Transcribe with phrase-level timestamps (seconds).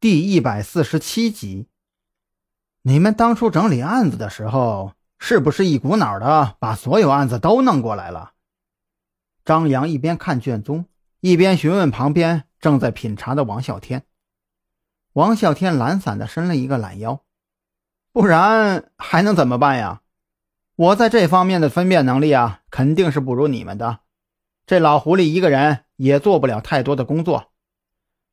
[0.00, 1.66] 第一百四十七集。
[2.82, 8.34] 你们当初整理案子的时候，是不是一股脑的把所有案子都弄过来了？
[9.44, 10.84] 张扬一边看卷宗，
[11.18, 14.04] 一边询问旁边正在品茶的王啸天。
[15.14, 17.24] 王啸天懒散的伸了一个懒腰，
[18.12, 20.02] 不然还能怎么办呀？
[20.76, 23.98] 我在这方面的分辨能力啊，肯定是不如你们的。
[24.64, 27.50] 这老狐狸一个人也做不了太多的工作。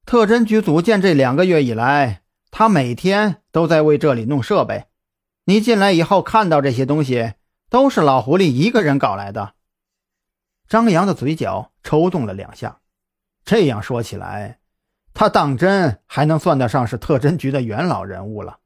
[0.05, 2.21] 特侦局组建这两个月以来。
[2.57, 4.85] 他每天都在为这里弄设备，
[5.43, 7.33] 你进来以后看到这些东西，
[7.69, 9.55] 都是老狐狸一个人搞来的。
[10.69, 12.79] 张扬的嘴角抽动了两下，
[13.43, 14.59] 这样说起来，
[15.13, 18.59] 他当真还能算得上是特侦局的元老人物了。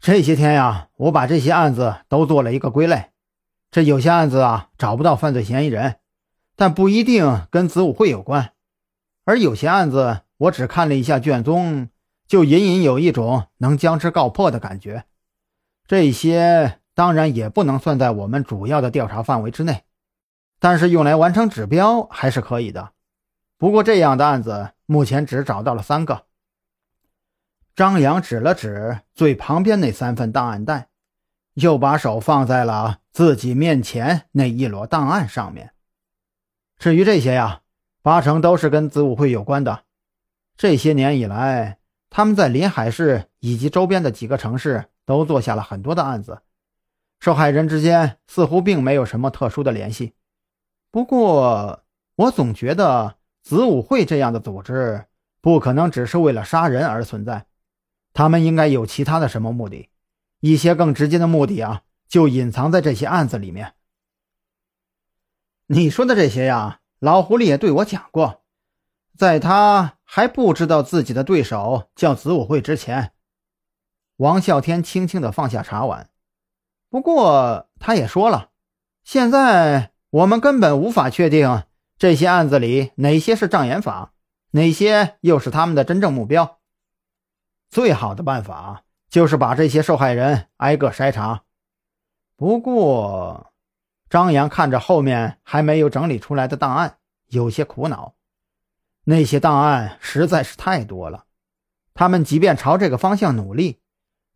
[0.00, 3.10] 这些天呀，我把这些案子都做了一个归类，
[3.70, 5.96] 这有些案子啊找不到犯罪嫌疑人，
[6.56, 8.54] 但不一定跟子午会有关，
[9.24, 11.88] 而有些案子我只看了一下卷宗。
[12.26, 15.04] 就隐隐有一种能将之告破的感觉，
[15.88, 19.82] 这些当然也不能算在我们主要的调查范围之内，
[20.60, 22.92] 但是用来完成指标还是可以的。
[23.58, 26.26] 不过这样的案子目前只找到了三个。
[27.74, 30.86] 张扬指了指最旁边那三份档案袋，
[31.54, 35.72] 又把手放在了自己面前那一摞档案上面。
[36.78, 37.62] 至于这些呀，
[38.02, 39.84] 八成都是跟子午会有关的。
[40.56, 41.78] 这些年以来。
[42.12, 46.42] 他们在临海市以及周边的几个城市都做下了很多的案子，
[47.20, 50.14] 受害人之间似乎并没有什么特殊的联系。
[50.90, 51.84] 不过，
[52.16, 55.04] 我总觉得子午会这样的组织
[55.40, 57.46] 不可能只是为了杀人而存在，
[58.12, 59.88] 他们应该有其他的什么目的，
[60.40, 63.74] 一些更直接的目的啊，就隐藏在这些案子里面。
[65.68, 68.44] 你说的这些呀，老狐狸也对我讲过，
[69.16, 69.96] 在他。
[70.12, 73.12] 还不知道自己的对手叫子午会之前，
[74.16, 76.10] 王啸天轻轻的放下茶碗。
[76.88, 78.50] 不过他也说了，
[79.04, 81.62] 现在我们根本无法确定
[81.96, 84.14] 这些案子里哪些是障眼法，
[84.50, 86.58] 哪些又是他们的真正目标。
[87.68, 91.44] 最好的办法就是把这些受害人挨个筛查。
[92.34, 93.49] 不过，
[94.10, 96.98] 张扬看着后面还没有整理出来的档案，
[97.28, 98.16] 有些苦恼。
[99.04, 101.26] 那些档案实在是太多了，
[101.94, 103.78] 他们即便朝这个方向努力，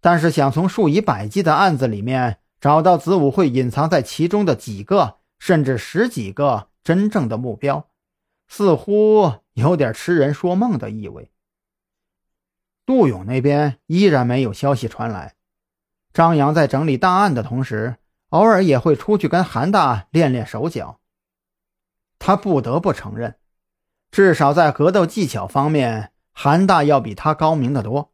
[0.00, 7.88] 但是想从数以百计的案子里面找到子午会隐藏在其中的几个甚至十几个真正的目标，
[8.46, 11.32] 似乎有点痴人说梦的意味。
[12.86, 15.34] 杜勇那边依然没有消息传来。
[16.12, 17.96] 张扬在整理档案的同时，
[18.34, 20.98] 偶尔也会出去跟韩大练练手脚。
[22.18, 23.36] 他不得不承认。
[24.10, 28.12] 至少在格斗技巧方面，韩大要比他高明的多。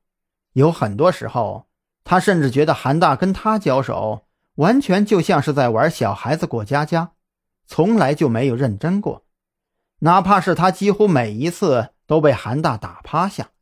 [0.53, 1.69] 有很多时候，
[2.05, 4.27] 他甚至觉得韩大跟他交手，
[4.57, 7.13] 完全就像是在玩小孩子过家家，
[7.67, 9.25] 从来就没有认真过。
[10.01, 13.53] 哪怕是他几乎每一次都被韩大打趴下。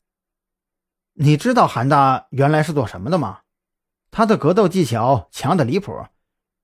[1.12, 3.42] 你知道韩大原来是做什么的吗？
[4.10, 5.92] 他的格斗技巧强的离谱。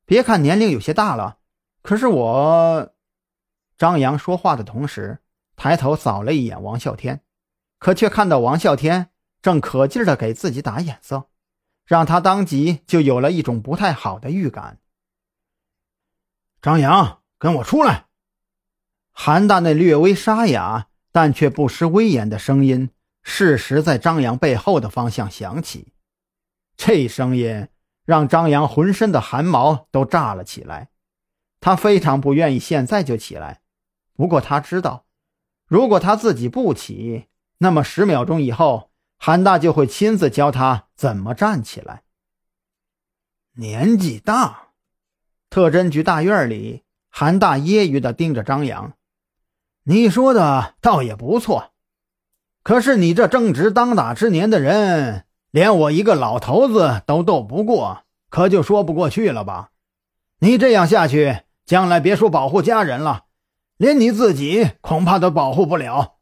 [0.05, 1.39] 别看年龄有些大了，
[1.83, 2.95] 可是我……
[3.77, 5.21] 张扬说话的同时。
[5.57, 7.21] 抬头扫了一眼王啸天，
[7.79, 9.11] 可却看到王啸天
[9.41, 11.29] 正可劲儿的给自己打眼色，
[11.87, 14.81] 让他当即就有了一种不太好的预感。
[16.61, 18.07] 张扬，跟我出来！
[19.13, 22.91] 韩大那略微沙哑但却不失威严的声音，
[23.23, 25.93] 适时在张扬背后的方向响起。
[26.77, 27.69] 这声音
[28.05, 30.91] 让张扬浑身的汗毛都炸了起来。
[31.61, 33.63] 他非常不愿意现在就起来，
[34.15, 35.07] 不过他知道。
[35.67, 37.27] 如果他自己不起，
[37.59, 42.03] 那么十秒钟以后，韩大就会亲自教他怎么站起来。
[43.57, 44.69] 年纪大，
[45.49, 48.93] 特侦局大院里，韩大揶揄的盯着张扬
[49.85, 51.73] ：“你说的倒也不错，
[52.63, 55.25] 可是你这正值当打之年的人，
[55.55, 59.69] 连我一个老头子都斗不过，可就说不过去了吧？
[60.41, 63.27] 你这样下去，将来别说保护家人了。”
[63.79, 66.14] 连你自己恐怕都保护不了。